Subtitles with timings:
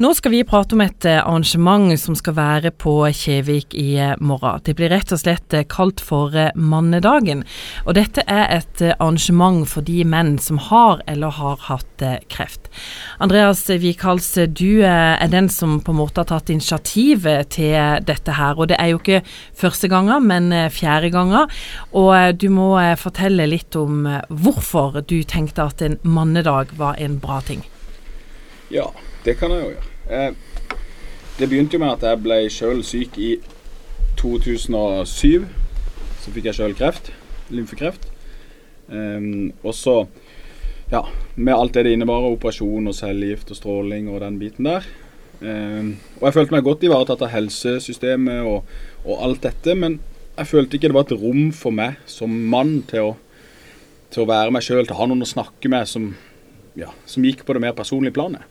[0.00, 4.14] Nå skal vi prate om et eh, arrangement som skal være på Kjevik i eh,
[4.16, 4.62] morgen.
[4.64, 7.42] Det blir rett og slett eh, kalt for Mannedagen.
[7.84, 12.70] Og dette er et arrangement for de menn som har eller har hatt kreft.
[13.20, 18.56] Andreas Wikhals, du er den som på en måte har tatt initiativet til dette her.
[18.56, 19.20] Og det er jo ikke
[19.52, 21.52] første gangen, men fjerde gangen.
[21.92, 22.70] Og du må
[23.04, 27.66] fortelle litt om hvorfor du tenkte at en mannedag var en bra ting.
[28.72, 28.88] Ja,
[29.24, 29.90] det kan jeg jo gjøre.
[30.10, 30.32] Eh,
[31.40, 33.30] det begynte jo med at jeg ble sjøl syk i
[34.20, 35.46] 2007.
[36.20, 37.12] Så fikk jeg sjøl kreft.
[37.50, 38.10] Lymfekreft.
[38.90, 39.94] Um, og så,
[40.90, 41.04] ja,
[41.36, 44.86] med alt det det innebar, operasjon og cellegift og stråling og den biten der.
[45.40, 48.66] Um, og jeg følte meg godt ivaretatt av helsesystemet og,
[49.06, 50.00] og, alt dette, men
[50.36, 53.14] jeg følte ikke det var et rom for meg som mann til å,
[54.12, 56.10] til å være meg sjøl, til å ha noen å snakke med som,
[56.76, 58.44] ja, som gikk på det mer personlige planet.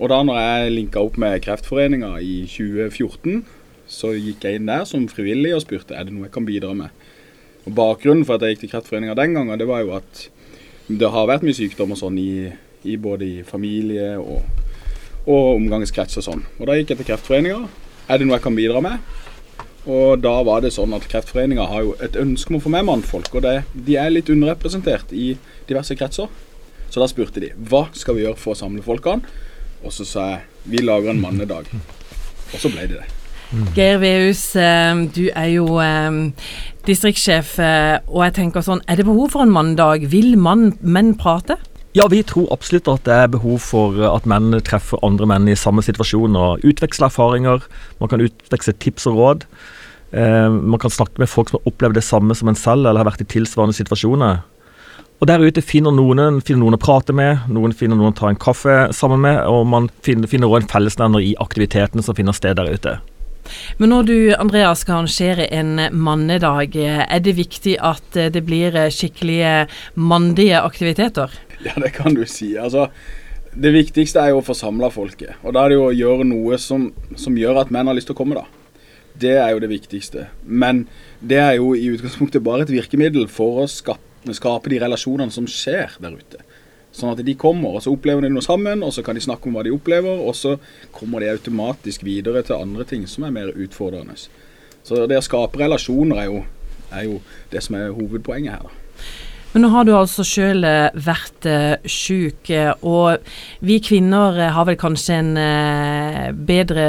[0.00, 3.42] Og da når jeg linka opp med Kreftforeninga i 2014,
[3.90, 6.72] så gikk jeg inn der som frivillig og spurte er det noe jeg kan bidra
[6.76, 6.94] med.
[7.66, 10.28] Og Bakgrunnen for at jeg gikk til Kreftforeninga den gangen, det var jo at
[10.88, 12.48] det har vært mye sykdom og sånn i,
[12.88, 14.40] i både i familie og,
[15.26, 16.46] og omgangskrets og sånn.
[16.58, 17.60] Og da gikk jeg til Kreftforeninga.
[18.10, 19.04] Er det noe jeg kan bidra med?
[19.90, 22.88] Og da var det sånn at Kreftforeninga har jo et ønske om å få med
[22.88, 25.34] mannfolk, og det, de er litt underrepresentert i
[25.68, 26.32] diverse kretser.
[26.90, 29.28] Så da spurte de hva skal vi gjøre for å samle folkene.
[29.84, 31.70] Og så sa jeg vi lager en mannedag.
[32.52, 33.08] Og så ble det det.
[33.74, 36.18] Geir Vehus, eh, du er jo eh,
[36.86, 40.06] distriktssjef, eh, og jeg tenker sånn, er det behov for en mannedag?
[40.12, 41.56] Vil mann, menn prate?
[41.98, 45.58] Ja, vi tror absolutt at det er behov for at menn treffer andre menn i
[45.58, 47.66] samme situasjon og utveksler erfaringer.
[47.98, 49.46] Man kan utveksle tips og råd.
[50.14, 53.10] Man kan snakke med folk som har opplevd det samme som en selv, eller har
[53.10, 54.38] vært i tilsvarende situasjoner.
[55.20, 58.30] Og Der ute finner noen, finner noen å prate med, noen finner noen å ta
[58.32, 62.32] en kaffe sammen med, og man finner, finner også en fellesnevner i aktivitetene som finner
[62.32, 62.94] sted der ute.
[63.76, 69.68] Men når du Andreas, skal arrangere en mannedag, er det viktig at det blir skikkelige
[69.94, 71.36] mandige aktiviteter?
[71.60, 72.54] Ja, det kan du si.
[72.56, 72.86] Altså,
[73.52, 75.34] det viktigste er jo å få samla folket.
[75.44, 76.86] Og da er det jo å gjøre noe som,
[77.20, 78.46] som gjør at menn har lyst til å komme, da.
[79.20, 80.30] Det er jo det viktigste.
[80.48, 80.86] Men
[81.20, 85.46] det er jo i utgangspunktet bare et virkemiddel for å skape skape de relasjonene som
[85.48, 86.42] skjer der ute.
[86.92, 89.46] Sånn at de kommer, og så opplever de noe sammen, og så kan de snakke
[89.46, 90.56] om hva de opplever, og så
[90.94, 94.16] kommer de automatisk videre til andre ting som er mer utfordrende.
[94.82, 96.42] Så det å skape relasjoner er jo,
[96.90, 97.20] er jo
[97.52, 98.66] det som er hovedpoenget her.
[98.66, 99.29] da.
[99.52, 101.46] Men nå har du altså sjøl eh, vært
[101.82, 103.18] sjuk, syk, eh, og
[103.66, 105.32] vi kvinner har vel kanskje en
[106.46, 106.84] bedre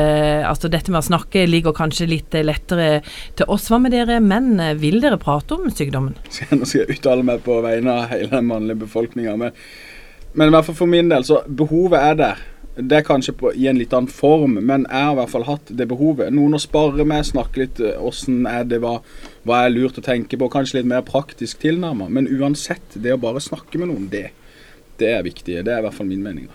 [0.45, 3.01] Altså dette med å snakke ligger kanskje litt lettere
[3.37, 3.67] til oss.
[3.71, 6.15] Hva med dere menn, vil dere prate om sykdommen?
[6.51, 9.55] Nå skal jeg uttale meg på vegne av hele den mannlige befolkninga, men,
[10.37, 12.43] men i hvert fall for min del, så behovet er der.
[12.75, 15.47] Det er kanskje på, i en litt annen form, men jeg har i hvert fall
[15.49, 16.31] hatt det behovet.
[16.31, 18.99] Noen å spare med, snakke litt åssen er det, hva,
[19.43, 20.49] hva er lurt å tenke på.
[20.53, 22.07] Kanskje litt mer praktisk tilnærma.
[22.07, 24.29] Men uansett, det å bare snakke med noen, det,
[25.01, 25.59] det er viktig.
[25.59, 26.47] Det er i hvert fall min mening.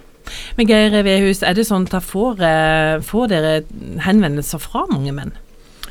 [0.57, 3.53] Men Geir Vehus, er det sånn at får, eh, får dere
[4.07, 5.37] henvendelser fra mange menn?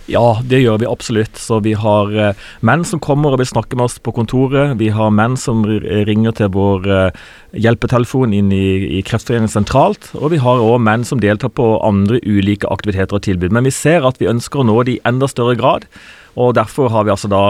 [0.06, 1.40] Ja, det gjør vi absolutt.
[1.42, 4.76] Så vi har uh, menn som kommer og vil snakke med oss på kontoret.
[4.78, 7.24] Vi har menn som ringer til vår uh,
[7.58, 10.12] hjelpetelefon inn i, i Kreftforeningen sentralt.
[10.20, 13.56] Og vi har òg menn som deltar på andre ulike aktiviteter og tilbud.
[13.56, 15.90] Men vi ser at vi ønsker å nå det i enda større grad.
[16.36, 17.44] Og derfor har vi altså da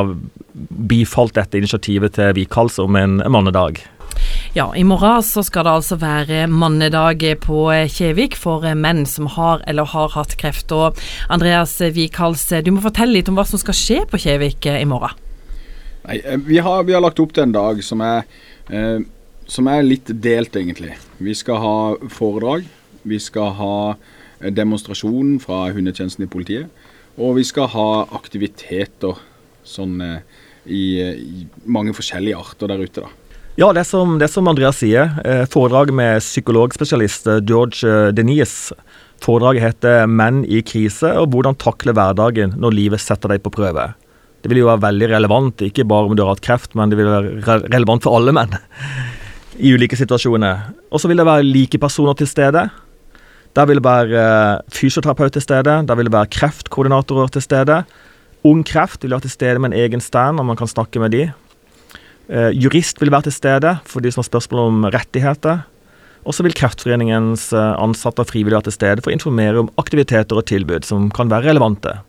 [0.87, 3.81] bifalt dette initiativet til Vikals om en mannedag.
[4.55, 7.57] Ja, i morgen så skal det altså være mannedag på
[7.91, 10.71] Kjevik for menn som har eller har hatt kreft.
[10.71, 10.95] Og
[11.27, 15.11] Andreas Wikhals, du må fortelle litt om hva som skal skje på Kjevik i morgen.
[16.05, 18.23] Nei, eh, vi har, vi har lagt opp til en dag som er,
[18.71, 19.03] eh,
[19.43, 20.95] som er litt delt, egentlig.
[21.19, 21.75] Vi skal ha
[22.15, 22.63] foredrag.
[23.03, 23.75] Vi skal ha
[24.39, 26.87] demonstrasjon fra hundetjenesten i politiet.
[27.19, 29.19] Og vi skal ha aktiviteter
[29.67, 30.17] sånn eh,
[30.63, 33.24] i, i mange forskjellige arter der ute, da.
[33.55, 35.13] Ja, det er som, det er som Andreas sier.
[35.23, 38.75] Eh, foredrag med psykologspesialist eh, George eh, Denise.
[39.23, 43.93] Foredraget heter 'Menn i krise og hvordan takle hverdagen når livet setter deg på prøve'.
[44.43, 46.99] Det vil jo være veldig relevant, ikke bare om du har hatt kreft, men det
[46.99, 48.59] vil være relevant for alle menn
[49.65, 50.75] i ulike situasjoner.
[50.91, 52.67] Og så vil det være like personer til stede.
[53.55, 57.85] Der vil det være fysioterapeut til stede, der vil det være kreftkoordinatorer til stede.
[58.43, 61.15] Ung Kreft vil være til stede med en egen stand, og man kan snakke med
[61.15, 61.31] de.
[62.25, 65.65] Uh, jurist vil være til stede for de som har spørsmål om rettigheter.
[66.25, 69.71] Og så vil Kreftforeningens uh, ansatte og frivillige være til stede for å informere om
[69.81, 71.99] aktiviteter og tilbud som kan være relevante.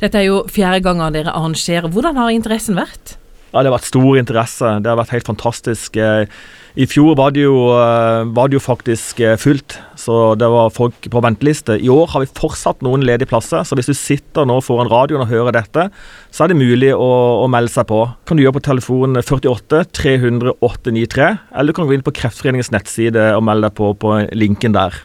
[0.00, 1.90] Dette er jo fjerde gangen dere arrangerer.
[1.92, 3.16] Hvordan har interessen vært?
[3.54, 4.68] Ja, Det har vært stor interesse.
[4.82, 5.96] Det har vært helt fantastisk.
[5.96, 6.26] Eh,
[6.74, 10.74] I fjor var det jo, eh, var det jo faktisk eh, fullt, så det var
[10.74, 11.78] folk på venteliste.
[11.78, 15.22] I år har vi fortsatt noen ledige plasser, så hvis du sitter nå foran radioen
[15.22, 15.86] og hører dette,
[16.34, 18.00] så er det mulig å, å melde seg på.
[18.26, 22.72] Kan du gjøre på telefon 48 300 893, eller du kan gå inn på Kreftforeningens
[22.74, 24.98] nettside og melde deg på på linken der.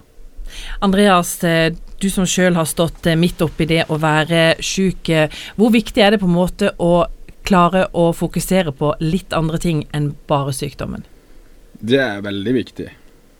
[0.81, 1.37] Andreas,
[2.01, 5.13] du som sjøl har stått midt oppi det å være syk.
[5.53, 7.05] Hvor viktig er det på en måte å
[7.49, 11.05] klare å fokusere på litt andre ting enn bare sykdommen?
[11.79, 12.87] Det er veldig viktig.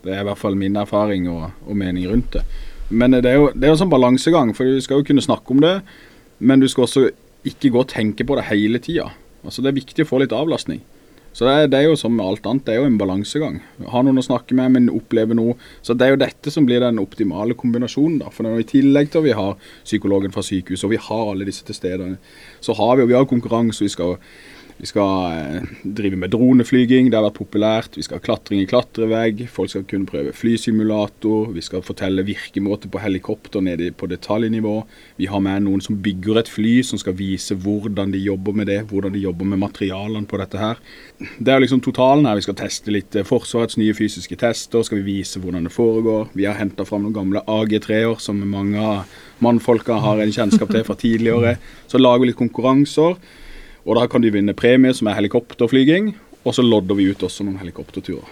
[0.00, 2.44] Det er i hvert fall min erfaring og, og mening rundt det.
[2.90, 5.54] Men det er jo, det er en sånn balansegang, for du skal jo kunne snakke
[5.54, 5.76] om det,
[6.42, 7.10] men du skal også
[7.46, 9.10] ikke gå og tenke på det hele tida.
[9.44, 10.80] Altså, det er viktig å få litt avlastning.
[11.32, 13.60] Så det er, det er, jo som med alt annet, det er jo en balansegang.
[13.92, 15.54] Ha noen å snakke med, men oppleve noe.
[15.86, 18.18] Så det er jo dette som blir den optimale kombinasjonen.
[18.24, 18.32] da.
[18.34, 21.66] For I tillegg til at vi har psykologen fra sykehuset, og vi har alle disse
[21.66, 22.16] til stede,
[22.60, 23.84] så har vi jo vi har konkurranse.
[23.86, 24.18] Vi skal
[24.80, 27.96] vi skal eh, drive med droneflyging, det har vært populært.
[27.98, 29.42] Vi skal ha klatring i klatrevegg.
[29.52, 31.50] Folk skal kunne prøve flysimulator.
[31.52, 34.78] Vi skal fortelle virkemåte på helikopter nede på detaljnivå.
[35.20, 38.70] Vi har med noen som bygger et fly, som skal vise hvordan de jobber med
[38.72, 38.78] det.
[38.88, 40.80] Hvordan de jobber med materialene på dette her.
[41.36, 42.40] Det er liksom totalen her.
[42.40, 44.86] Vi skal teste litt eh, Forsvarets nye fysiske tester.
[44.86, 46.32] Skal vi vise hvordan det foregår.
[46.32, 50.88] Vi har henta fram noen gamle AG3-er som mange av mannfolka har en kjennskap til
[50.88, 51.58] fra tidligere.
[51.84, 53.20] Så lager vi litt konkurranser.
[53.86, 56.12] Og da kan de vinne premie som er helikopterflyging,
[56.44, 58.28] og så lodder vi ut også noen helikopterturer.